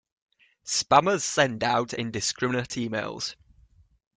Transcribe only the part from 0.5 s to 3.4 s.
Spammers send out indiscriminate emails.